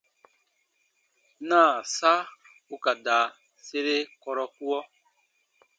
Naasa 1.47 2.13
u 2.73 2.75
ka 2.83 2.91
da 3.05 3.17
sere 3.65 3.95
kɔrɔkuɔ. 4.21 4.79